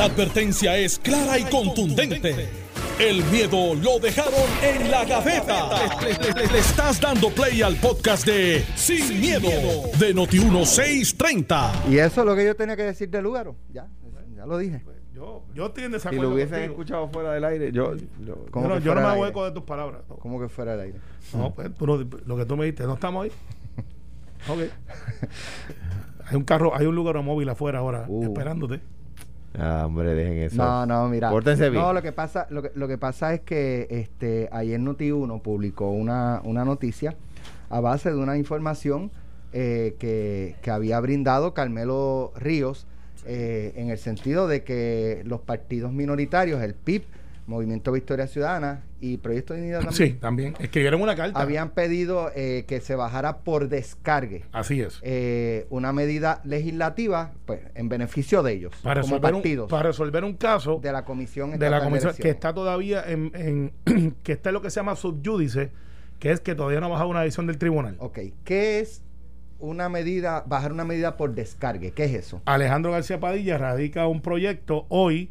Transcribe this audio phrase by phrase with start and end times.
[0.00, 2.48] La advertencia es clara y contundente.
[2.98, 5.68] El miedo lo dejaron en la gaveta.
[6.00, 9.50] Le, le- le estás dando play al podcast de Sin, miedo,
[9.98, 11.90] de Noti1630.
[11.90, 13.56] Y eso es lo que yo tenía que decir de Lugaro.
[13.74, 13.88] Ya,
[14.34, 14.82] ya lo dije.
[15.14, 16.72] Yo, yo estoy en Si lo hubiesen contigo.
[16.72, 17.94] escuchado fuera del aire, yo.
[18.24, 20.00] yo- ¿Cómo Yo no, yo no me hago eco de tus palabras.
[20.08, 20.98] No, ¿Cómo que fuera del aire?
[21.34, 21.86] No, pues tú
[22.24, 23.32] lo que tú me dijiste, no estamos ahí.
[24.48, 24.60] Ok.
[26.24, 28.22] hay un carro, hay un lugar móvil afuera ahora Uh.
[28.22, 28.80] esperándote.
[29.58, 30.56] Ah, hombre, dejen eso.
[30.56, 31.30] No, no, mira.
[31.30, 31.82] Pórtense bien.
[31.82, 35.90] No, lo que pasa, lo que, lo que pasa es que este ayer Noti1 publicó
[35.90, 37.16] una, una noticia
[37.68, 39.10] a base de una información
[39.52, 42.86] eh, que, que había brindado Carmelo Ríos
[43.26, 47.02] eh, en el sentido de que los partidos minoritarios, el PIB,
[47.50, 50.54] Movimiento Victoria Ciudadana y Proyecto de Unidad también, Sí, también.
[50.60, 51.40] Escribieron una carta.
[51.40, 55.00] habían pedido eh, que se bajara por descargue Así es.
[55.02, 60.24] eh, una medida legislativa pues en beneficio de ellos Para como resolver, un, para resolver
[60.24, 62.34] un caso de la comisión de la comisión que Elecciones.
[62.36, 63.32] está todavía en,
[63.84, 65.70] en- que está en lo que se llama subjudice,
[66.20, 67.96] que es que todavía no ha bajado una decisión del tribunal.
[67.98, 69.02] Ok, ¿qué es
[69.58, 71.90] una medida, bajar una medida por descargue?
[71.90, 72.40] ¿Qué es eso?
[72.44, 75.30] Alejandro García Padilla radica un proyecto hoy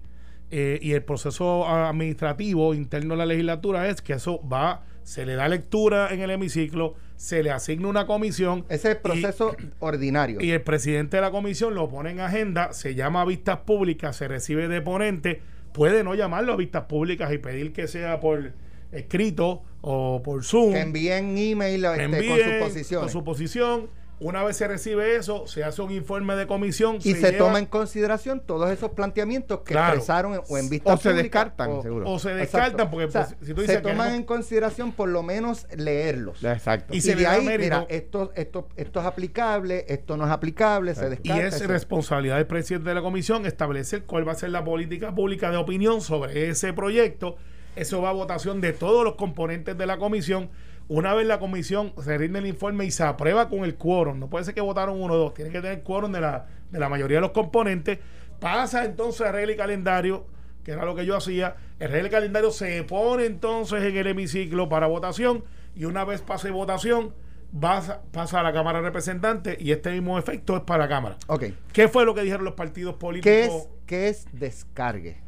[0.51, 5.35] eh, y el proceso administrativo interno de la legislatura es que eso va, se le
[5.35, 10.41] da lectura en el hemiciclo, se le asigna una comisión Ese es el proceso ordinario.
[10.41, 14.15] y el presidente de la comisión lo pone en agenda, se llama a vistas públicas,
[14.15, 15.41] se recibe de ponente,
[15.73, 18.53] puede no llamarlo a vistas públicas y pedir que sea por
[18.91, 20.73] escrito o por Zoom.
[20.73, 22.99] que envíen email este, con sus posiciones.
[22.99, 23.98] con su posición.
[24.21, 26.97] Una vez se recibe eso, se hace un informe de comisión.
[26.97, 29.93] y se, lleva- toma en consideración todos esos planteamientos que Claro.
[29.95, 32.09] expresaron en- o en vista O se descartan, o, seguro.
[32.09, 32.57] O se Exacto.
[32.59, 35.07] descartan, porque O sea, pues, si tú se dices que toman no- en consideración por
[35.07, 36.43] lo menos leerlos.
[36.43, 36.93] Exacto.
[36.93, 37.63] Y Y, se de ahí, mérito.
[37.63, 41.21] mira, esto, esto, esto es aplicable, esto no es aplicable, se Exacto.
[41.23, 41.55] Y descarta.
[41.55, 45.49] es responsabilidad del presidente de la comisión establecer cuál va a ser la política pública
[45.49, 47.37] de opinión sobre ese proyecto.
[47.77, 50.49] Eso va a votación de todos los componentes de la comisión.
[50.89, 54.27] Una vez la comisión se rinde el informe y se aprueba con el quórum, no
[54.27, 56.89] puede ser que votaron uno o dos, tiene que tener quórum de la, de la
[56.89, 57.99] mayoría de los componentes.
[58.39, 60.25] Pasa entonces a regla y calendario,
[60.63, 61.57] que era lo que yo hacía.
[61.77, 65.43] El regla y calendario se pone entonces en el hemiciclo para votación
[65.75, 67.13] y una vez pase votación,
[67.59, 71.17] pasa, pasa a la Cámara de Representantes y este mismo efecto es para la Cámara.
[71.27, 71.45] Ok.
[71.71, 73.31] ¿Qué fue lo que dijeron los partidos políticos?
[73.31, 75.21] ¿Qué es, ¿Qué es descargue?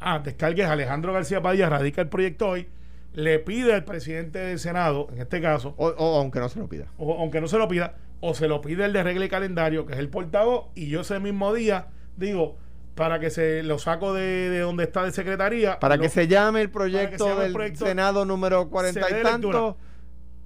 [0.00, 2.66] Ah, descargues Alejandro García Padilla, radica el proyecto hoy,
[3.14, 6.68] le pide al presidente del Senado, en este caso, O, o aunque no se lo
[6.68, 6.86] pida.
[6.98, 9.84] o, aunque no se lo pida, o se lo pide el de regla y calendario,
[9.86, 12.56] que es el portavoz, y yo ese mismo día digo,
[12.94, 15.78] para que se lo saco de, de donde está de secretaría.
[15.80, 19.00] Para lo- que se llame el proyecto llame el del proyecto, Senado número se cuarenta
[19.10, 19.30] y lectura.
[19.30, 19.76] tanto.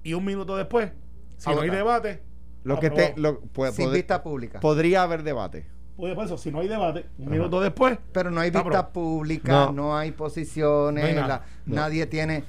[0.03, 0.91] Y un minuto después,
[1.37, 2.21] si no hay debate,
[2.63, 4.59] Lo que te, lo, pues, Sin pod- vista pública.
[4.59, 5.65] podría haber debate.
[5.97, 8.91] Pues después eso, si no hay debate, un minuto después, Pero no hay vista aprobado.
[8.93, 9.71] pública, No.
[9.71, 11.27] no, hay posiciones, No hay nada.
[11.27, 11.75] la- No.
[11.75, 12.43] nadie tiene...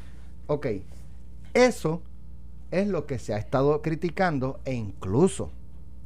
[0.48, 0.66] Ok,
[1.53, 2.03] eso
[2.70, 5.50] es lo que se ha estado criticando e incluso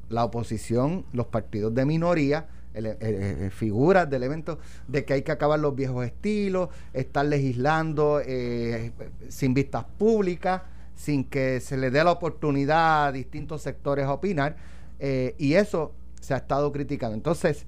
[0.09, 4.59] la oposición, los partidos de minoría, el- el- el- figuras del evento
[4.89, 8.91] de que hay que acabar los viejos estilos, estar legislando eh,
[9.29, 10.63] sin vistas públicas,
[10.97, 14.57] sin que se le dé la oportunidad a distintos sectores a opinar,
[14.99, 17.15] eh, y eso se ha estado criticando.
[17.15, 17.65] Entonces,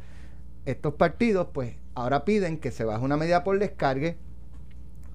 [0.67, 4.17] estos partidos, pues, ahora piden que se baje una medida por descargue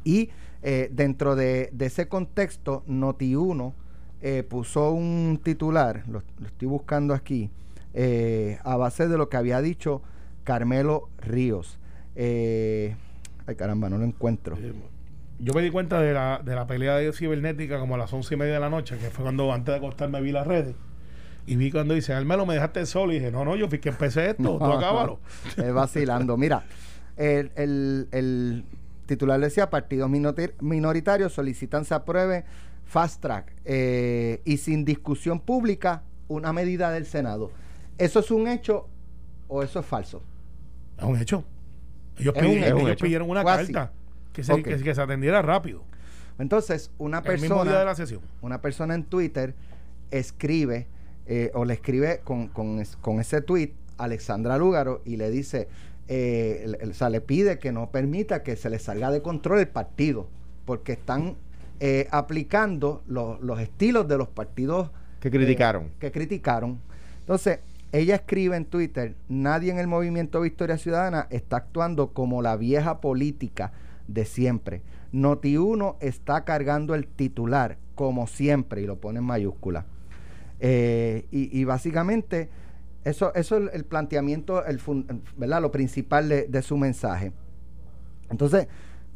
[0.06, 0.30] y
[0.62, 3.74] eh, dentro de, de ese contexto, Noti1
[4.22, 7.50] eh, puso un titular, lo, lo estoy buscando aquí,
[7.94, 10.02] eh, a base de lo que había dicho
[10.44, 11.80] Carmelo Ríos.
[13.47, 14.58] Ay, caramba, no lo encuentro.
[15.42, 18.34] Yo me di cuenta de la, de la pelea de cibernética como a las once
[18.34, 20.76] y media de la noche, que fue cuando antes de acostarme vi las redes.
[21.47, 23.14] Y vi cuando dice, Almelo, me dejaste solo.
[23.14, 25.20] Y dije, no, no, yo fui que empecé esto, tú acábalo.
[25.58, 26.36] Es vacilando.
[26.38, 26.64] Mira,
[27.16, 28.66] el, el- el
[29.09, 30.09] titular decía, partidos
[30.62, 32.46] minoritarios solicitan se apruebe
[32.86, 37.52] fast track eh, y sin discusión pública una medida del Senado.
[37.97, 38.88] ¿Eso es un hecho
[39.47, 40.22] o eso es falso?
[40.97, 41.44] Es un hecho.
[42.17, 42.78] Ellos, un pidieron, hecho.
[42.78, 43.03] ellos hecho.
[43.06, 43.91] pidieron una Fue carta
[44.32, 44.64] que se, Ok.
[44.64, 45.84] que, que se atendiera rápido.
[46.38, 48.22] Entonces, una día de persona, la sesión.
[48.41, 49.56] una persona en Twitter
[50.11, 50.88] escribe
[51.26, 55.67] eh, o le escribe con, con, con ese tweet a Alexandra Lúgaro y le dice,
[56.09, 59.22] eh, el- el- o sea, le pide que no permita que se le salga de
[59.22, 60.28] control el partido,
[60.66, 61.38] porque están
[61.79, 64.90] eh, aplicando los, los estilos de los partidos
[65.22, 65.84] Que criticaron.
[65.85, 66.79] eh, que criticaron.
[67.22, 67.59] Entonces,
[67.94, 73.00] ella escribe en Twitter, nadie en el movimiento Victoria Ciudadana está actuando como la vieja
[73.00, 73.72] política
[74.09, 74.82] de siempre.
[75.14, 79.85] Noti1 está cargando el titular, como siempre, y lo pone en mayúscula.
[80.59, 82.50] Eh, y, y básicamente
[83.03, 85.61] Eso, eso es el, planteamiento, el fun- ¿verdad?
[85.61, 87.31] Lo principal de, de su mensaje.
[88.29, 88.67] Entonces,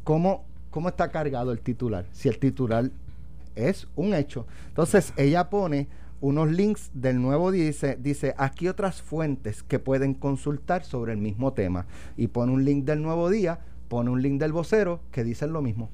[0.04, 2.06] ¿cómo, ¿cómo está cargado el titular?
[2.12, 2.90] Si el titular
[3.54, 4.46] es un hecho.
[4.68, 5.86] Entonces, ella pone
[6.20, 11.12] unos links del nuevo día y dice, dice, aquí otras fuentes que pueden consultar sobre
[11.12, 11.86] el mismo tema.
[12.16, 15.60] Y pone un link del nuevo día, pone un link del vocero que dicen lo
[15.60, 15.90] mismo.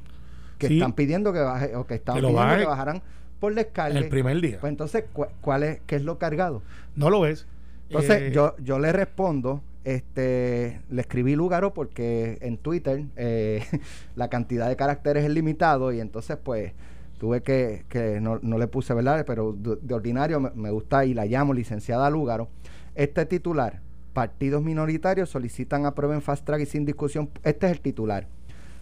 [0.58, 0.74] Que Sí.
[0.74, 3.02] están pidiendo que baje, o que están Que pidiendo que bajaran
[3.40, 3.98] por descargue.
[3.98, 4.58] El primer día.
[4.60, 6.62] Pues entonces, cu- ¿cuál es, qué es lo cargado?
[6.94, 7.46] No lo ves.
[7.90, 13.64] Entonces, Eh, yo, yo le respondo, este, le escribí Lugaro porque en Twitter eh,
[14.14, 16.72] la cantidad de caracteres es limitado y entonces pues
[17.18, 21.04] tuve que, que no, no le puse verdad, pero de, de ordinario me, me gusta
[21.04, 22.48] y la llamo licenciada Lugaro.
[22.94, 23.80] Este titular,
[24.12, 28.28] partidos minoritarios solicitan aprueben fast track y sin discusión, este es el titular.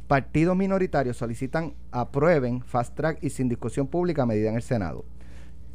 [0.06, 5.05] Partidos minoritarios solicitan aprueben fast track y sin discusión pública medida en el Senado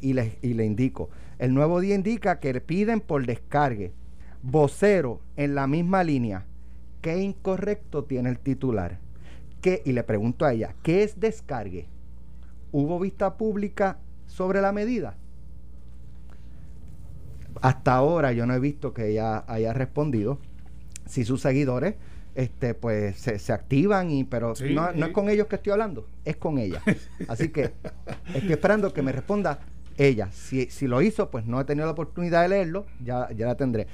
[0.00, 1.10] y le, y le indico.
[1.38, 3.92] El nuevo día indica que le piden por descargue.
[4.42, 6.46] Vocero en la misma línea.
[7.00, 8.98] ¿Qué incorrecto tiene el titular?
[9.60, 9.82] ¿Qué?
[9.84, 11.88] Y le pregunto a ella, ¿qué es descargue?
[12.72, 15.16] ¿Hubo vista pública sobre la medida?
[17.62, 20.38] Hasta ahora yo no he visto que ella haya respondido.
[21.06, 21.94] Si sus seguidores
[22.34, 25.72] este pues se, se activan y pero Sí, no, no es con ellos que estoy
[25.72, 26.82] hablando, es con ella.
[27.28, 27.72] Así que
[28.34, 29.60] estoy esperando que me responda
[29.96, 30.30] ella.
[30.32, 33.56] Si, si lo hizo, pues no he tenido la oportunidad de leerlo, ya, ya la
[33.56, 33.86] tendré.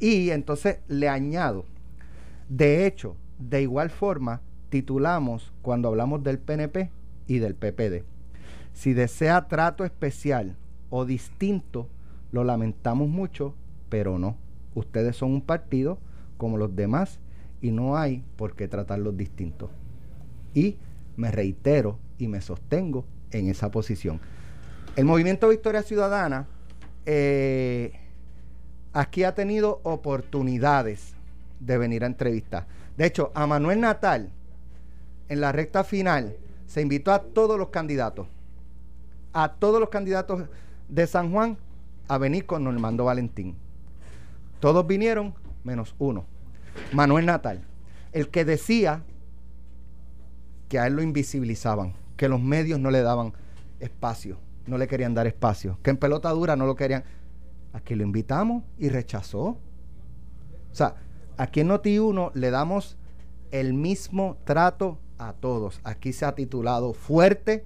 [0.00, 1.64] Y entonces le añado,
[2.48, 4.40] de hecho, de igual forma,
[4.70, 6.90] titulamos cuando hablamos del PNP
[7.26, 8.04] y del PPD.
[8.72, 10.56] Si desea trato especial
[10.90, 11.88] o distinto,
[12.32, 13.54] lo lamentamos mucho,
[13.88, 14.36] pero no.
[14.74, 15.98] Ustedes son un partido
[16.36, 17.18] como los demás
[17.60, 19.70] y no hay por qué tratarlos distintos.
[20.54, 20.76] Y
[21.16, 24.20] me reitero y me sostengo en esa posición.
[24.98, 26.48] El movimiento Victoria Ciudadana
[27.06, 27.92] eh,
[28.92, 31.14] aquí ha tenido oportunidades
[31.60, 32.66] de venir a entrevistar.
[32.96, 34.32] De hecho, a Manuel Natal,
[35.28, 36.34] en la recta final,
[36.66, 38.26] se invitó a todos los candidatos,
[39.32, 40.48] a todos los candidatos
[40.88, 41.58] de San Juan,
[42.08, 43.54] a venir con Normando Valentín.
[44.58, 46.24] Todos vinieron, menos uno,
[46.92, 47.62] Manuel Natal,
[48.10, 49.04] el que decía
[50.68, 53.32] que a él lo invisibilizaban, que los medios no le daban
[53.78, 54.38] espacio,
[54.68, 57.04] no le querían dar espacio, que en pelota dura no lo querían.
[57.72, 59.40] Aquí lo invitamos y rechazó.
[59.50, 59.58] O
[60.72, 60.94] sea,
[61.36, 62.96] aquí en Noti1 le damos
[63.50, 65.80] el mismo trato a todos.
[65.84, 67.64] Aquí se ha titulado fuerte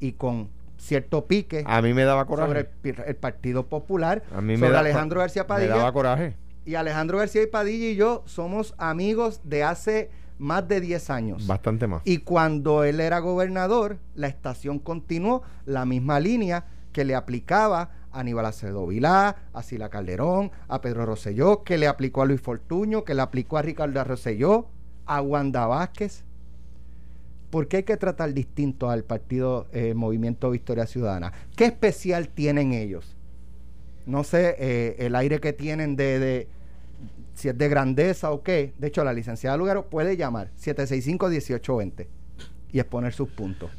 [0.00, 2.48] y con cierto pique A mí me daba coraje.
[2.82, 5.76] sobre el, Partido Popular, a mí me sobre da- Alejandro García Me Padilla.
[5.76, 6.36] daba coraje.
[6.64, 11.46] Y Alejandro García y Padilla y yo somos amigos de hace más de 10 años.
[11.46, 12.02] Bastante más.
[12.04, 18.20] Y cuando él era gobernador, la estación continuó la misma línea que le aplicaba a
[18.20, 23.04] Aníbal Acevedo Vilá, a Sila Calderón, a Pedro Rosselló, que le aplicó a Luis Fortuño,
[23.04, 24.66] que le aplicó a Ricardo Rosselló,
[25.06, 26.24] a Wanda Vázquez.
[27.50, 31.32] ¿Por qué hay que tratar distinto al partido eh, Movimiento Victoria Ciudadana?
[31.54, 33.16] ¿Qué especial tienen ellos?
[34.04, 36.48] No sé, eh, el aire que tienen de, de-
[37.36, 38.72] si es de grandeza o qué.
[38.78, 42.06] De hecho, la licenciada Lugaro puede llamar 765-1820
[42.72, 43.70] y exponer sus puntos.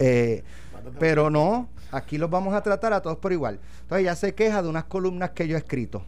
[0.00, 0.42] Eh,
[0.98, 3.60] pero no, aquí los vamos a tratar a todos por igual.
[3.82, 6.02] Entonces, ella se queja de unas columnas que yo he escrito.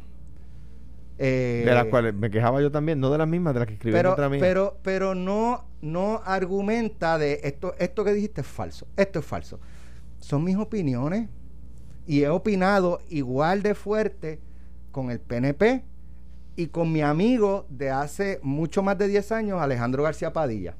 [1.18, 3.74] Eh, de las cuales me quejaba yo también, no de las mismas, de las que
[3.74, 4.38] escribí pero, contra mí.
[4.40, 9.60] pero, pero no, no argumenta de esto, esto que dijiste es falso, esto es falso.
[10.18, 11.28] Son mis opiniones
[12.06, 14.40] y he opinado igual de fuerte
[14.90, 15.84] con el PNP
[16.62, 20.74] y con mi amigo de hace mucho más de 10 años, Alejandro García Padilla.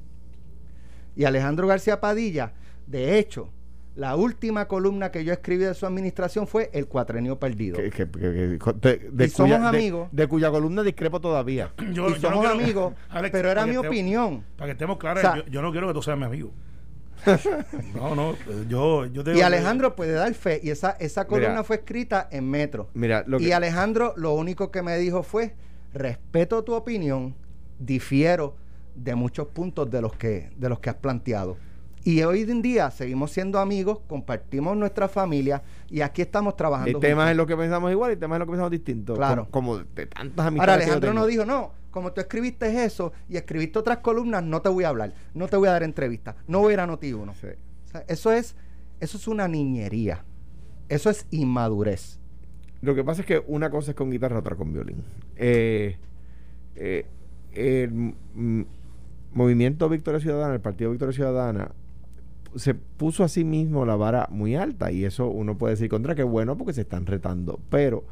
[1.15, 2.53] Y Alejandro García Padilla,
[2.87, 3.49] de hecho,
[3.95, 7.77] la última columna que yo escribí de su administración fue El Cuatrenio Perdido.
[7.77, 10.07] que, que- que- que- de, de Y somos cuya, amigos.
[10.11, 11.73] De, cuya columna discrepo todavía.
[11.77, 14.43] yo- y yo no somos quiero- amigos, Alex, pero era mi estemos- opinión.
[14.55, 16.51] Para que estemos claros, O sea- yo, yo no quiero que tú seas mi amigo.
[17.95, 18.35] no, no,
[18.67, 20.59] yo, yo te Y Alejandro puede dar fe.
[20.63, 21.63] Y esa, esa columna Mira.
[21.63, 22.89] fue escrita en Metro.
[22.93, 25.53] Mira, lo y Alejandro lo único que me dijo fue,
[25.93, 27.35] respeto tu opinión,
[27.79, 28.55] difiero
[28.95, 31.57] de muchos puntos de los que, de los que has planteado.
[32.03, 36.99] Y hoy en día seguimos siendo amigos, compartimos nuestra familia y aquí estamos trabajando.
[36.99, 37.31] temas juntos.
[37.31, 39.17] en los que pensamos igual y temas en los que pensamos distintos.
[39.17, 39.47] Claro.
[39.51, 40.59] Como, como de tantas amistades.
[40.59, 41.21] Ahora Alejandro tengo.
[41.21, 44.89] no dijo, no, como tú escribiste eso y escribiste otras columnas, no te voy a
[44.89, 47.33] hablar, no te voy a dar entrevistas, no voy a ir a Noti1.
[47.35, 47.47] Sí.
[47.85, 48.55] O sea, eso es,
[48.99, 50.25] eso es una niñería.
[50.89, 52.20] Eso es inmadurez.
[52.81, 55.03] Lo que pasa es que una cosa es con guitarra, otra con violín.
[55.35, 55.97] Eh,
[56.75, 57.05] eh,
[57.53, 58.15] el
[59.33, 61.71] movimiento Victoria Ciudadana, el Partido Victoria Ciudadana,
[62.55, 66.15] se puso a sí mismo la vara muy alta y eso uno puede decir contra
[66.15, 67.59] que bueno porque se están retando.
[67.69, 68.03] Pero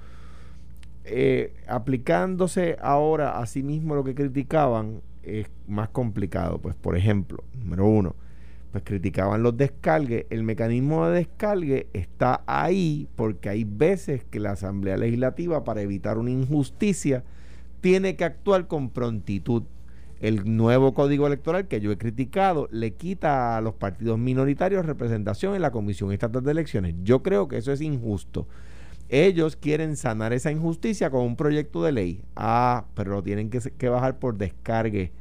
[1.04, 6.60] eh, aplicándose ahora a sí mismo lo que criticaban es más complicado.
[6.60, 8.16] Pues, por ejemplo, número uno,
[8.72, 10.26] pues criticaban los descargues.
[10.30, 16.18] El mecanismo de descargue está ahí porque hay veces que la Asamblea Legislativa, para evitar
[16.18, 17.24] una injusticia,
[17.82, 19.64] tiene que actuar con prontitud.
[20.20, 25.56] El nuevo código electoral que yo he criticado le quita a los partidos minoritarios representación
[25.56, 26.96] en la Comisión Estatal de Elecciones.
[27.04, 28.46] Yo creo que eso es injusto.
[29.08, 32.22] Ellos quieren sanar esa injusticia con un proyecto de ley.
[32.36, 35.12] Ah, pero lo tienen que, que bajar por descargue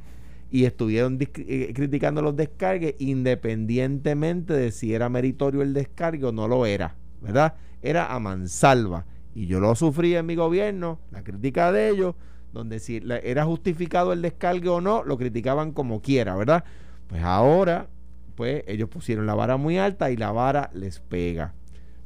[0.51, 6.47] y estuvieron eh, criticando los descargues independientemente de si era meritorio el descargue o no
[6.47, 7.55] lo era, ¿verdad?
[7.81, 9.05] Era a mansalva.
[9.35, 12.15] Y yo lo sufrí en mi gobierno, la crítica de ellos,
[12.51, 16.63] donde si era justificado el descargue o no, lo criticaban como quiera, ¿verdad?
[17.07, 17.87] Pues ahora,
[18.35, 21.53] pues ellos pusieron la vara muy alta y la vara les pega.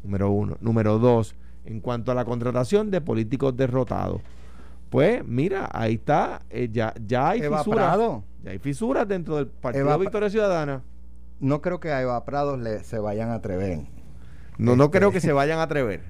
[0.04, 0.58] Número uno.
[0.60, 1.36] Número dos,
[1.66, 4.22] en cuanto a la contratación de políticos derrotados.
[4.94, 7.98] Pues mira, ahí está, eh, ya, ya hay fisuras.
[8.44, 10.84] Ya hay fisuras dentro del Partido Victoria Ciudadana.
[11.40, 13.80] No creo que a Eva Prados le, se vayan a atrever.
[14.60, 16.04] No, no creo que se vayan a atrever.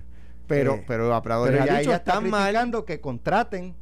[0.48, 3.74] Pero, eh, pero Eva Prados ya, ha dicho, está criticando que contraten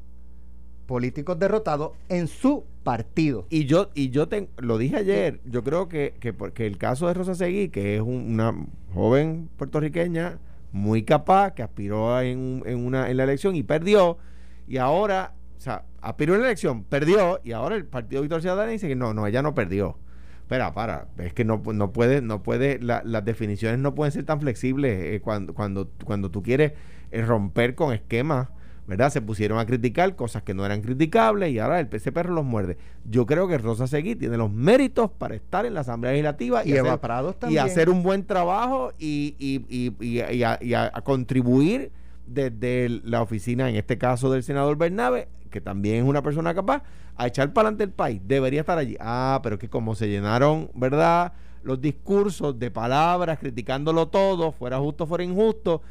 [0.85, 3.47] políticos derrotados en su partido.
[3.49, 7.07] Y yo, y yo te, lo dije ayer, yo creo que, que porque el caso
[7.07, 8.55] de Rosa Seguí, que es una
[8.93, 10.37] joven puertorriqueña
[10.71, 14.19] muy capaz, que aspiró en, en, una, en la elección y perdió,
[14.67, 18.71] y ahora, o sea, aspiró en la elección, perdió, y ahora el Partido Victoria Ciudadana
[18.71, 19.97] dice que no, no, ella no perdió.
[20.41, 24.41] Espera, para, es que no, no puede, no puede, las definiciones no pueden ser tan
[24.41, 26.73] flexibles eh, cuando, cuando, cuando tú quieres
[27.11, 28.49] eh, romper con esquemas.
[28.87, 29.09] ¿verdad?
[29.09, 32.43] Se pusieron a criticar cosas que no eran criticables y ahora el PC perro los
[32.43, 32.77] muerde.
[33.05, 36.75] Yo creo que Rosa Seguí tiene los méritos para estar en la Asamblea Legislativa y,
[36.75, 36.99] hacer,
[37.49, 41.93] y hacer un buen trabajo y, y, y a, contribuir
[42.33, 46.83] desde la oficina, en este caso del senador Bernabe, que también es una persona capaz,
[47.15, 48.21] a echar para adelante el país.
[48.25, 48.97] Debería estar allí.
[48.99, 51.33] Ah, pero es que como se llenaron, ¿verdad?
[51.63, 55.81] Los discursos de palabras criticándolo todo, fuera justo, fuera injusto.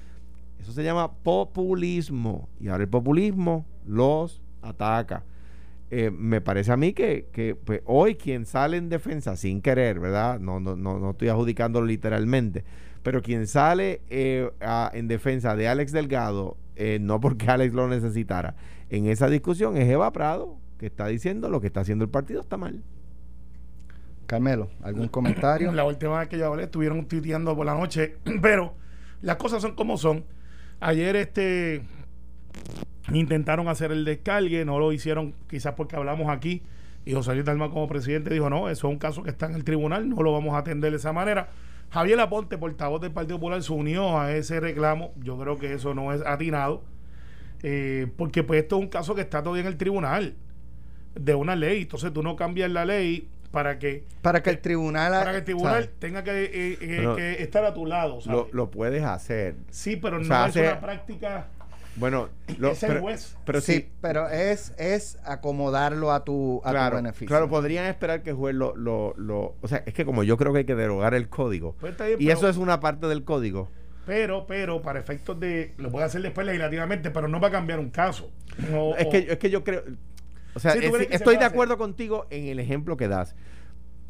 [0.60, 2.48] Eso se llama populismo.
[2.58, 5.24] Y ahora el populismo los ataca.
[5.92, 9.98] Eh, me parece a mí que, que pues, hoy quien sale en defensa sin querer,
[9.98, 10.38] ¿verdad?
[10.38, 12.64] No, no, no, no estoy adjudicándolo literalmente
[13.02, 14.50] pero quien sale eh,
[14.92, 18.56] en defensa de Alex Delgado, eh, no porque Alex lo necesitara,
[18.88, 22.40] en esa discusión es Eva Prado, que está diciendo lo que está haciendo el partido
[22.40, 22.82] está mal.
[24.26, 25.72] Carmelo, ¿algún comentario?
[25.72, 28.74] La última vez que yo hablé estuvieron tuiteando por la noche, pero
[29.22, 30.24] las cosas son como son.
[30.80, 31.82] Ayer este
[33.12, 36.62] intentaron hacer el descargue, no lo hicieron quizás porque hablamos aquí
[37.04, 39.54] y José Luis Dalma como presidente dijo, no, eso es un caso que está en
[39.54, 41.48] el tribunal, no lo vamos a atender de esa manera
[41.90, 45.12] Javier Aponte, portavoz del Partido Popular, se unió a ese reclamo.
[45.16, 46.82] Yo creo que eso no es atinado.
[47.62, 50.34] Eh, porque pues esto es un caso que está todavía en el tribunal
[51.14, 51.82] de una ley.
[51.82, 55.44] Entonces tú no cambias la ley para que para que el tribunal para que el
[55.44, 58.20] tribunal tenga eh, eh, que, estar a tu lado
[58.52, 61.48] Lo, puedes hacer sí pero no es una práctica
[61.96, 62.28] bueno,
[62.58, 63.04] lo, pero,
[63.44, 67.26] pero, sí, pero es, es acomodarlo a tu, a claro, beneficio.
[67.26, 70.36] Claro, podrían esperar que el juez lo, lo, lo, O sea, es que como yo
[70.36, 71.76] creo que hay que derogar el código.
[71.80, 73.68] Pues y eso es una parte del código.
[74.06, 75.74] Pero, pero, para efectos de.
[75.76, 78.30] Lo puede hacer después legislativamente, pero no va a cambiar un caso.
[78.98, 79.84] es, que, es que yo creo.
[80.54, 83.36] O sea, estoy de acuerdo contigo en el ejemplo que das.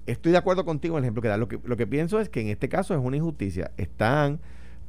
[0.07, 1.39] Estoy de acuerdo contigo en el ejemplo que das.
[1.39, 3.73] Lo que, lo que pienso es que en este caso es una injusticia.
[3.77, 4.41] Están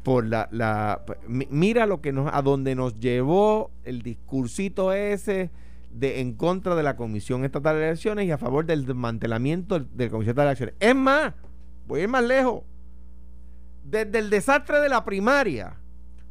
[0.04, 5.52] por la, la mira lo que nos a donde nos llevó el discursito ese
[5.92, 10.06] de en contra de la Comisión Estatal de Elecciones y a favor del desmantelamiento de
[10.06, 10.76] la Comisión Estatal de Elecciones.
[10.80, 11.34] Es más,
[11.88, 12.64] voy a ir más lejos.
[13.84, 15.76] Desde el desastre de la primaria,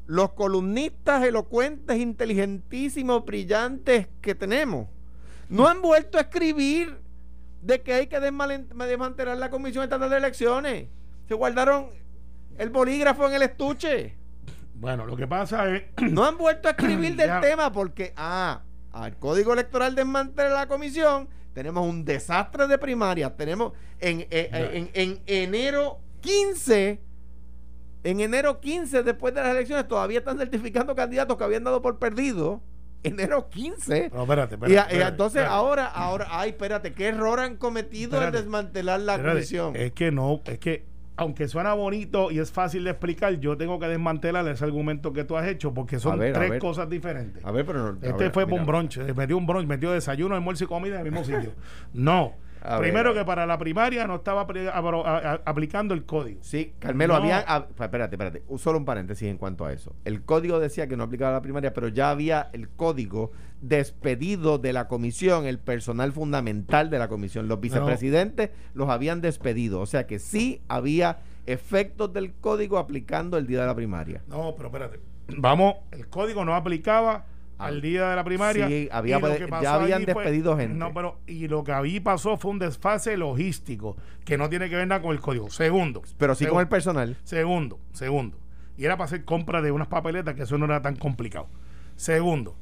[0.07, 4.89] los columnistas elocuentes, inteligentísimos, brillantes que tenemos,
[5.49, 6.99] no han vuelto a escribir
[7.63, 10.89] de que hay que desmantelar la Comisión Estatal de Elecciones.
[11.29, 11.91] Se guardaron
[12.61, 14.15] el bolígrafo en el estuche.
[14.75, 15.83] Bueno, lo que pasa es.
[16.11, 18.63] No han vuelto a escribir del tema porque, ah,
[18.93, 23.35] al código electoral desmantela la comisión, tenemos un desastre de primaria.
[23.35, 27.01] Tenemos en, eh, eh, en, enero 15,
[28.05, 31.99] en enero 15, después de las elecciones, todavía están certificando candidatos que habían dado por
[31.99, 32.63] perdido.
[33.03, 34.11] Enero 15.
[34.13, 39.01] No, espérate, espérate, y, entonces ahora, ahora, ay, espérate, ¿qué error han cometido al desmantelar
[39.01, 39.75] la comisión?
[39.75, 40.90] Es que no, es que
[41.21, 45.23] aunque suena bonito y es fácil de explicar, yo tengo que desmantelar ese argumento que
[45.23, 47.45] tú has hecho porque son tres cosas diferentes.
[47.45, 50.99] A ver, pero Este fue un brunch, metió un brunch, metió desayuno, almuerzo y comida
[50.99, 51.53] en el mismo sitio.
[51.93, 52.33] No.
[52.63, 53.23] A Primero a ver.
[53.23, 54.45] que para la primaria no estaba a-
[55.33, 56.41] a- aplicando el código.
[56.43, 57.21] Sí, Carmelo, No.
[57.21, 57.45] había.
[57.47, 58.43] ah, espérate, espérate.
[58.59, 59.95] Solo un paréntesis en cuanto a eso.
[60.05, 64.59] El código decía que no aplicaba a la primaria, pero ya había el código despedido
[64.59, 67.49] de la comisión, el personal fundamental de la comisión.
[67.49, 69.81] Los vicepresidentes los habían despedido.
[69.81, 74.23] O sea que sí había efectos del código aplicando el día de la primaria.
[74.29, 75.01] No, pero espérate.
[75.37, 77.25] Vamos, el código no aplicaba
[77.67, 78.67] al día de la primaria.
[78.67, 79.19] Sí, había
[79.63, 80.77] ya habían allí fue- despedido gente.
[80.77, 84.77] No, pero y lo que ahí pasó fue un desfase logístico que no tiene que
[84.77, 85.51] ver nada con el código.
[85.51, 86.03] Segundo.
[86.19, 87.17] Pero sí con el personal.
[87.25, 88.39] Segundo, segundo.
[88.77, 91.49] Y era para hacer compra de unas papeletas, que eso no era tan complicado.
[91.97, 92.57] Segundo,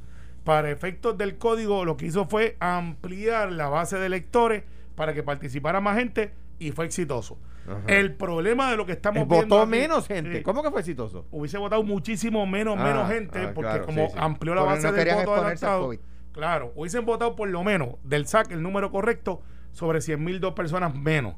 [0.44, 4.64] para efectos del código, lo que hizo fue ampliar la base de electores
[4.96, 7.38] para que participara más gente y fue exitoso.
[7.68, 7.82] Ajá.
[7.86, 9.56] El problema de lo que estamos Eh, viendo.
[9.56, 10.38] Votó menos gente.
[10.38, 10.42] Sí.
[10.42, 11.26] ¿Cómo que fue exitoso?
[11.30, 14.18] hubiese votado muchísimo menos, Ah, menos gente, ah, porque claro, como sí, sí.
[14.20, 15.82] amplió la Porque base no del voto adelantado.
[15.86, 15.98] COVID.
[16.32, 20.54] Claro, hubiesen votado por lo menos del SAC el número correcto sobre 100 mil dos
[20.54, 21.34] personas menos.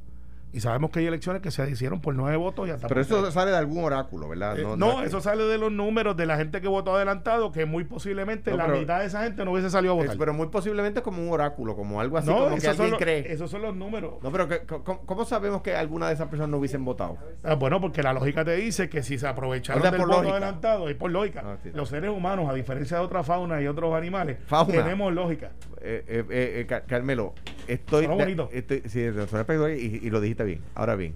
[0.52, 3.30] Y sabemos que hay elecciones que se hicieron por nueve votos y hasta Pero eso
[3.30, 4.58] sale de algún oráculo, ¿verdad?
[4.58, 7.52] Eh, no, no, que- eso sale de los números de la gente que votó adelantado,
[7.52, 10.18] que muy posiblemente No, la mitad de esa gente no hubiese salido a es- votar.
[10.18, 13.32] pero muy posiblemente es como un oráculo, como algo así, como que alguien los- cree.
[13.32, 14.14] esos son los números.
[14.22, 17.16] No, pero que- ¿cómo, cómo sabemos que alguna de esas personas no hubiesen votado?
[17.44, 20.08] Ah, bueno, porque la lógica te dice que si se aprovecharon O sea, del por
[20.08, 20.36] voto lógica.
[20.36, 21.42] adelantado, es por lógica.
[21.44, 21.70] Ah, sí.
[21.72, 24.72] Los seres humanos, a diferencia de otra fauna y otros animales, Fauna.
[24.72, 25.50] tenemos lógica.
[25.82, 27.34] Eh, eh, Car- Carmelo,
[27.66, 28.50] estoy, bonito.
[28.52, 30.60] estoy sí, y, y lo dijiste bien.
[30.74, 31.14] Ahora bien,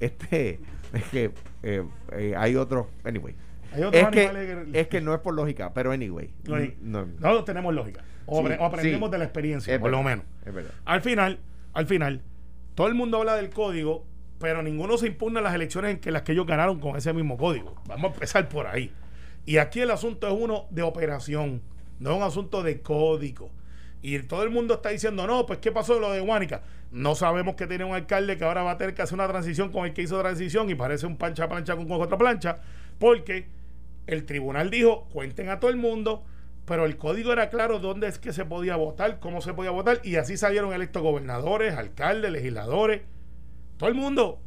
[0.00, 0.60] este
[0.92, 1.30] es que
[1.62, 3.34] eh, eh, hay otros, anyway.
[3.72, 6.30] Hay otros Es que, es que no es por lógica, pero anyway.
[6.44, 6.74] Lógica.
[6.80, 8.04] No, Nosotros tenemos lógica.
[8.26, 9.12] O, Sí, aprendemos sí.
[9.12, 10.24] de la experiencia, Es por lo menos.
[10.44, 10.72] Es verdad.
[10.84, 11.38] Al final,
[11.72, 12.22] al final,
[12.74, 14.04] todo el mundo habla del código,
[14.38, 17.36] pero ninguno se impugna las elecciones en que las que ellos ganaron con ese mismo
[17.36, 17.74] código.
[17.86, 18.92] Vamos a empezar por ahí.
[19.44, 21.62] Y aquí el asunto es uno de operación,
[22.00, 23.50] no es un asunto de código.
[24.02, 26.62] Y todo el mundo está diciendo, no, pues ¿qué pasó de lo de Guánica?
[26.90, 29.72] No sabemos que tiene un alcalde que ahora va a tener que hacer una transición
[29.72, 32.60] con el que hizo transición y parece un pancha plancha con otra plancha,
[32.98, 33.48] porque
[34.06, 36.24] el tribunal dijo, cuenten a todo el mundo,
[36.64, 40.00] pero el código era claro dónde es que se podía votar, cómo se podía votar,
[40.04, 43.02] y así salieron electos gobernadores, alcaldes, legisladores,
[43.76, 44.40] todo el mundo.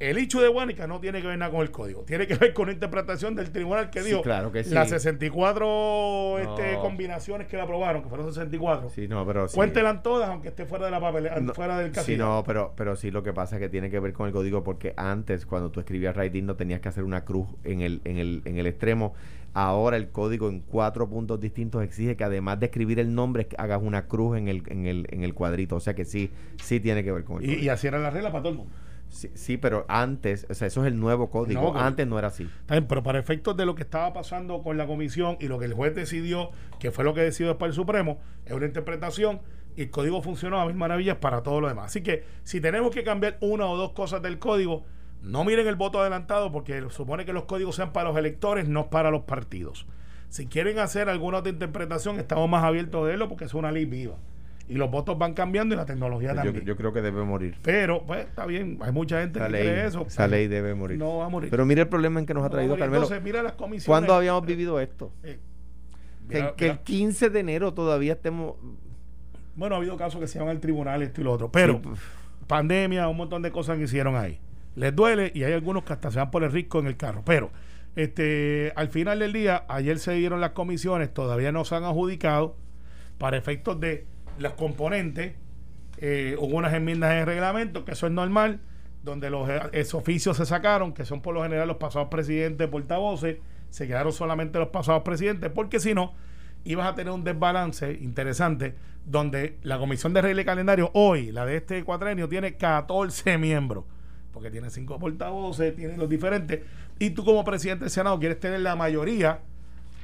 [0.00, 2.52] El hecho de Guánica no tiene que ver nada con el código, tiene que ver
[2.54, 4.70] con la interpretación del tribunal que Sí, dijo claro que sí.
[4.72, 6.80] las 64 este, No.
[6.82, 8.90] combinaciones que le aprobaron, que fueron 64.
[8.90, 9.56] Sí, no, pero sí.
[9.56, 12.26] Cuéntelas todas, aunque esté fuera de la No, fuera del Sí, casino.
[12.36, 14.62] no, pero, pero sí lo que pasa es que tiene que ver con el código
[14.62, 18.18] porque antes cuando tú escribías writing no tenías que hacer una cruz en el, en
[18.18, 19.14] el, en el extremo.
[19.54, 23.80] Ahora el código en cuatro puntos distintos exige que además de escribir el nombre hagas
[23.82, 25.76] una cruz en el, en el, en el cuadrito.
[25.76, 26.30] O sea que sí,
[26.62, 27.62] sí tiene que ver con el Y, código.
[27.64, 28.72] y así era la regla para todo el mundo.
[29.10, 31.72] Sí, sí, pero antes, o sea, eso es el nuevo código.
[31.72, 32.44] No, antes no era así.
[32.44, 35.58] Está bien, pero para efectos de lo que estaba pasando con la comisión y lo
[35.58, 39.40] que el juez decidió, que fue lo que decidió después el Supremo, es una interpretación
[39.76, 41.86] y el código funcionó a mil maravillas para todo lo demás.
[41.86, 44.84] Así que si tenemos que cambiar una o dos cosas del código,
[45.22, 48.90] no miren el voto adelantado porque supone que los códigos sean para los electores, no
[48.90, 49.86] para los partidos.
[50.28, 53.86] Si quieren hacer alguna otra interpretación, estamos más abiertos de verlo porque es una ley
[53.86, 54.16] viva.
[54.68, 56.64] Y los votos van cambiando y la tecnología Yo, también.
[56.66, 57.56] yo creo que debe morir.
[57.62, 58.78] Pero, pues, está bien.
[58.82, 60.04] Hay mucha gente Esa que ley, cree eso.
[60.06, 60.98] esa ley debe morir.
[60.98, 61.48] No va a morir.
[61.50, 62.82] Pero mira el problema en que nos ha No traído morir.
[62.82, 63.02] Carmelo.
[63.04, 63.86] Entonces, mira las comisiones.
[63.86, 65.10] ¿Cuándo habíamos vivido esto?
[65.22, 65.38] Eh,
[66.28, 68.56] Que, mira- que mira- el 15 de enero todavía estemos...
[69.56, 71.50] bueno, ha habido casos que se van al tribunal, esto y lo otro.
[71.50, 72.00] Pero, Sí, pues.
[72.46, 74.38] pandemia, un montón de cosas que hicieron ahí.
[74.76, 77.22] Les duele y hay algunos que hasta se van por el risco en el carro.
[77.24, 77.50] Pero,
[77.96, 82.54] este, al final del día, ayer se dieron las comisiones, todavía no se han adjudicado
[83.16, 84.06] para efectos de
[84.38, 85.34] los componentes.
[85.98, 88.60] eh, hubo unas enmiendas en el reglamento, que eso es normal,
[89.02, 92.68] donde los eh, esos oficios se sacaron, que son por lo general los pasados presidentes,
[92.68, 93.38] portavoces,
[93.70, 96.14] se quedaron solamente los pasados presidentes, porque si no,
[96.64, 98.74] ibas a tener un desbalance interesante,
[99.04, 103.84] donde la comisión de regla y calendario hoy, la de este cuatrenio, tiene 14 miembros,
[104.32, 106.60] porque tiene cinco portavoces, tiene los diferentes,
[106.98, 109.40] y tú como presidente del Senado quieres tener la mayoría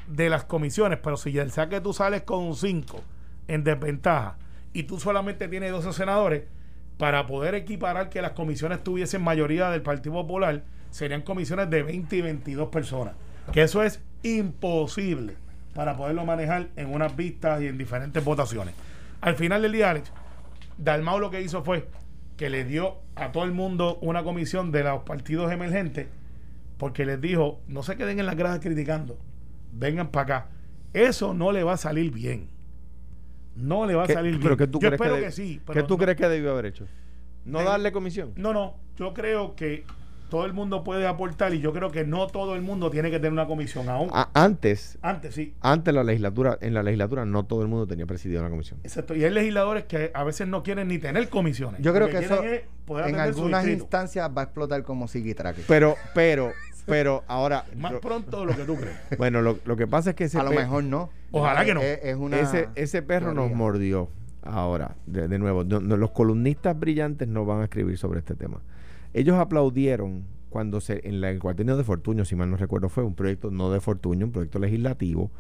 [0.09, 3.01] de las comisiones, pero si el saque tú sales con 5
[3.49, 4.39] en desventaja
[4.73, 6.43] y tú solamente tienes 12 senadores,
[6.99, 12.17] para poder equiparar que las comisiones tuviesen mayoría del Partido Popular, serían comisiones de 20
[12.17, 13.15] y 22 personas.
[13.53, 15.37] Que eso es imposible
[15.75, 18.75] para poderlo manejar en unas vistas y en diferentes votaciones.
[19.21, 20.13] Al final del día, Alex,
[20.79, 21.89] Dalmau lo que hizo fue
[22.37, 26.09] que le dio a todo el mundo una comisión de los partidos emergentes
[26.79, 29.19] porque les dijo, no se queden en las gradas criticando,
[29.73, 30.49] vengan para acá.
[30.93, 32.54] Eso no le va a salir bien.
[33.57, 34.43] No le va a ¿Qué- salir bien.
[34.43, 35.61] pero ¿qué tú Yo crees espero que, sí.
[35.73, 36.87] ¿Qué tú no- crees que debió haber hecho?
[37.45, 38.33] ¿No De- darle comisión?
[38.37, 38.75] No, no.
[38.97, 39.85] Yo creo que
[40.31, 43.19] todo el mundo puede aportar y yo creo que no todo el mundo tiene que
[43.19, 44.09] tener una comisión aún.
[44.13, 45.55] A- antes, Antes sí.
[45.61, 48.81] antes la legislatura, en la legislatura no todo el mundo tenía presidido una comisión.
[48.83, 49.15] Exacto.
[49.15, 51.81] Y hay legisladores que a veces no quieren ni tener comisiones.
[51.83, 55.63] Yo creo que eso quieren es poder en algunas instancias va a explotar como psiquitraque.
[55.69, 56.53] Pero, pero,
[56.87, 58.97] pero ahora, Más lo- pronto de lo que tú crees.
[59.19, 61.11] bueno, lo, lo que pasa es que ese A lo mejor no.
[61.31, 61.81] Ojalá que no.
[61.81, 64.09] Es, es una ese, ese perro nos mordió.
[64.43, 68.35] Ahora, de, de nuevo, no- no, los columnistas brillantes no van a escribir sobre este
[68.35, 68.61] tema.
[69.15, 73.03] Ellos aplaudieron cuando se, en la, el cuatrienio de Fortuño, si mal no recuerdo, fue
[73.05, 75.31] un proyecto no de Fortuño, un proyecto legislativo,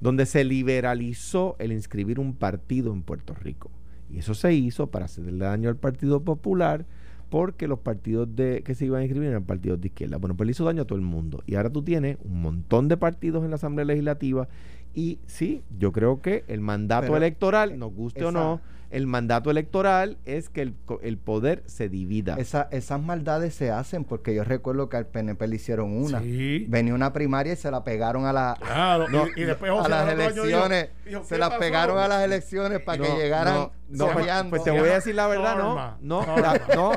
[0.00, 3.70] donde se liberalizó el inscribir un partido en Puerto Rico.
[4.10, 6.86] Y eso se hizo para hacerle daño al Partido Popular,
[7.28, 10.18] porque los partidos de, que se iban a inscribir eran partidos de izquierda.
[10.18, 11.42] Bueno, pues le hizo daño a todo el mundo.
[11.46, 14.48] Y ahora tú tienes un montón de partidos en la Asamblea Legislativa.
[14.94, 18.60] Y sí, yo creo que el mandato Pero, electoral, nos guste o no,
[18.96, 22.36] el mandato electoral es que el, co- el poder se divida.
[22.38, 26.20] Esa- esas maldades se hacen porque yo recuerdo que al PNP le hicieron una.
[26.22, 26.64] Sí.
[26.68, 29.08] Venía una primaria y se la pegaron a, la, Claro.
[29.08, 30.88] No, y, y después a José las dijo- elecciones.
[31.04, 31.60] dijo, se ¿qué las pasó?
[31.60, 34.94] pegaron a las elecciones para que No, llegaran no, no, pues, pues te voy a
[34.94, 35.98] decir la verdad, norma.
[36.00, 36.42] no, no, Norma.
[36.68, 36.92] la- no.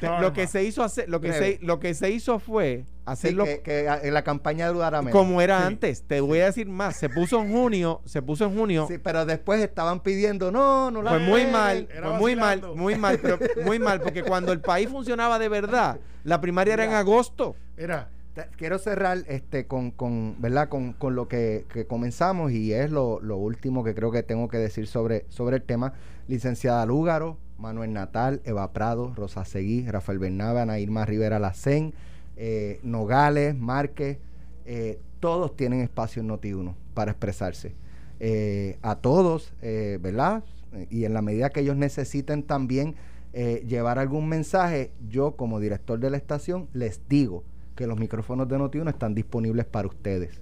[0.00, 0.20] Te- Norma.
[0.22, 3.44] lo que se hizo hacer, lo que se, lo que se hizo fue Sí, hacerlo
[3.44, 5.12] que, que en la campaña durara menos.
[5.18, 5.66] como era Sí.
[5.66, 6.02] antes.
[6.04, 6.96] Te voy a decir más.
[6.96, 8.86] Se puso en junio, se puso en junio.
[8.88, 11.52] Sí, pero después estaban pidiendo, no, no la Pues muy den".
[11.52, 15.48] mal, pues muy mal, muy mal, pero muy mal, porque cuando el país funcionaba de
[15.48, 17.56] verdad, la primaria era en agosto.
[17.76, 18.08] Era.
[18.56, 20.68] Quiero cerrar este con, con ¿verdad?
[20.68, 24.48] Con, con lo que, que comenzamos y es lo, lo último que creo que tengo
[24.48, 25.92] que decir sobre, sobre el tema.
[26.26, 31.94] Licenciada Lúgaro, Manuel Natal, Eva Prado, Rosa Seguí, Rafael Bernabe, Ana Irma Rivera Lacén,
[32.36, 34.18] eh, Nogales, Márquez,
[34.66, 37.74] eh, todos tienen espacio en Noti1 para expresarse.
[38.20, 40.44] Eh, a todos, ¿verdad?
[40.90, 42.94] Y en la medida que ellos necesiten también
[43.32, 47.42] llevar algún mensaje, yo como director de la estación les digo
[47.74, 50.40] que los micrófonos de Noti1 están disponibles para ustedes,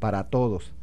[0.00, 0.74] para todos.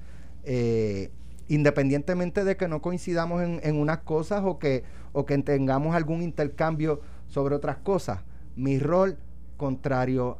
[1.49, 6.21] Independientemente de que no coincidamos en, en unas cosas o que, o que tengamos algún
[6.21, 8.21] intercambio sobre otras cosas,
[8.55, 9.17] mi rol,
[9.61, 10.39] contrario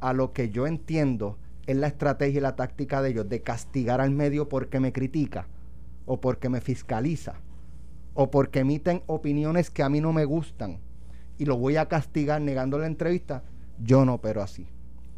[0.00, 4.00] a lo que yo entiendo, es la estrategia y la táctica de ellos, de castigar
[4.00, 5.46] al medio porque me critica,
[6.06, 7.34] o porque me fiscaliza,
[8.14, 10.78] o porque emiten opiniones que a mí no me gustan,
[11.36, 13.42] y lo voy a castigar negando la entrevista,
[13.78, 14.66] yo no pero así.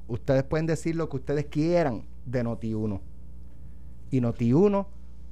[0.08, 3.00] Ustedes pueden decir lo que ustedes quieran de Noti1.
[4.10, 4.84] Y Noti1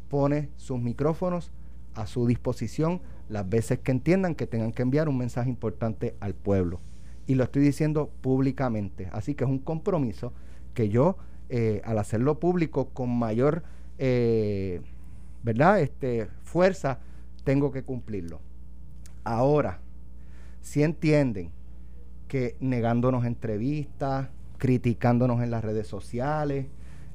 [0.09, 1.51] pone sus micrófonos
[1.95, 6.35] a su disposición las veces que entiendan que tengan que enviar un mensaje importante al
[6.35, 6.79] pueblo.
[7.27, 9.09] Y lo estoy diciendo públicamente.
[9.13, 10.33] Así que es un compromiso
[10.75, 11.17] que yo,
[11.49, 13.63] eh, al hacerlo público con mayor
[13.99, 14.81] eh,
[15.43, 15.81] ¿verdad?
[15.81, 16.99] Este, fuerza,
[17.45, 18.41] tengo que cumplirlo.
[19.25, 19.81] Ahora,
[20.61, 21.51] si entienden
[22.29, 26.67] que negándonos entrevistas, criticándonos en las redes sociales,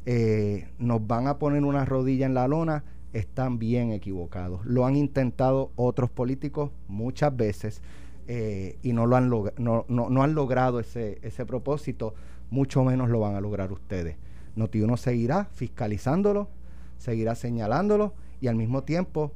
[0.05, 4.65] eh, nos van a poner una rodilla en la lona, están bien equivocados.
[4.65, 7.81] Lo han intentado otros políticos muchas veces
[8.27, 12.13] eh, y no, lo han no, no- no han logrado ese, ese propósito,
[12.49, 14.17] mucho menos lo van a lograr ustedes.
[14.55, 16.49] Noti1 seguirá fiscalizándolo,
[16.97, 19.31] seguirá señalándolo y al mismo tiempo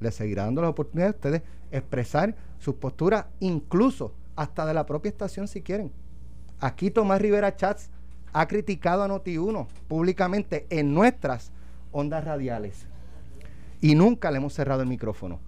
[0.00, 5.08] les seguirá dando la oportunidad a ustedes expresar sus posturas, incluso hasta de la propia
[5.10, 5.90] estación si quieren.
[6.60, 7.90] Aquí Tomás Rivera Chats
[8.32, 11.50] ha criticado a Noti1 públicamente en nuestras
[11.90, 12.86] ondas radiales.
[13.80, 15.40] Y nunca le hemos cerrado el micrófono.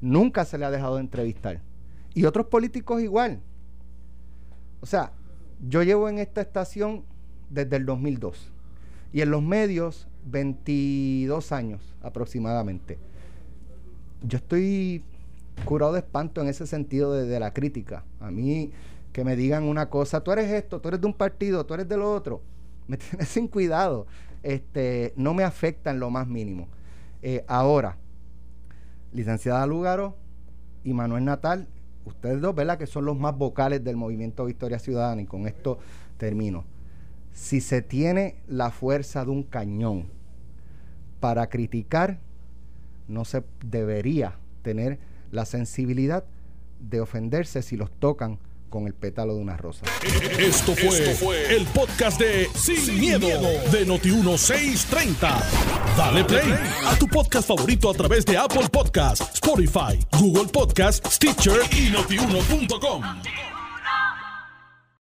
[0.00, 1.60] Nunca se le ha dejado de entrevistar.
[2.18, 3.38] Y otros políticos igual.
[4.80, 5.12] O sea,
[5.68, 7.04] yo llevo en esta estación
[7.48, 8.50] desde el 2002.
[9.12, 12.98] Y en los medios 22 años aproximadamente.
[14.22, 15.04] Yo estoy
[15.64, 18.02] curado de espanto en ese sentido de, la crítica.
[18.18, 18.72] A mí
[19.12, 21.88] que me digan una cosa, tú eres esto, tú eres de un partido, tú eres
[21.88, 22.42] de lo otro,
[22.88, 24.08] me tienes sin cuidado.
[24.42, 26.66] Este, no me afecta en lo más mínimo.
[27.22, 27.96] Eh, ahora,
[29.12, 30.16] licenciada Lugaro
[30.82, 31.68] y Manuel Natal,
[32.04, 32.78] ustedes dos, ¿verdad?
[32.78, 35.78] Que son los más vocales del movimiento Victoria Ciudadana, y con esto
[36.16, 36.64] termino.
[37.32, 40.06] Si se tiene la fuerza de un cañón
[41.20, 42.18] para criticar,
[43.06, 44.98] no se debería tener
[45.30, 46.24] la sensibilidad
[46.80, 49.84] de ofenderse si los tocan con el pétalo de una rosa.
[50.38, 53.26] Esto fue, el podcast de Sin, miedo,
[53.70, 55.42] de Noti1630.
[55.96, 56.54] Dale play
[56.86, 63.47] a tu podcast favorito a través de Apple Podcasts, Spotify, Google Podcasts, Stitcher y notiuno.com.